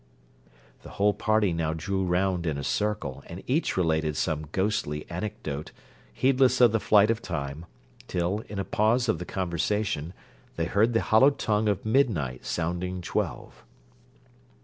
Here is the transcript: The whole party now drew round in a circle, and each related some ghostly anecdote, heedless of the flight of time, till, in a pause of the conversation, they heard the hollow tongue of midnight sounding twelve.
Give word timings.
The 0.81 0.93
whole 0.97 1.13
party 1.13 1.53
now 1.53 1.73
drew 1.73 2.03
round 2.03 2.47
in 2.47 2.57
a 2.57 2.63
circle, 2.63 3.23
and 3.27 3.43
each 3.45 3.77
related 3.77 4.17
some 4.17 4.47
ghostly 4.51 5.07
anecdote, 5.11 5.71
heedless 6.11 6.59
of 6.59 6.71
the 6.71 6.79
flight 6.79 7.11
of 7.11 7.21
time, 7.21 7.67
till, 8.07 8.39
in 8.49 8.57
a 8.57 8.65
pause 8.65 9.07
of 9.07 9.19
the 9.19 9.25
conversation, 9.25 10.13
they 10.55 10.65
heard 10.65 10.93
the 10.93 11.01
hollow 11.01 11.29
tongue 11.29 11.67
of 11.67 11.85
midnight 11.85 12.45
sounding 12.47 13.01
twelve. 13.03 13.63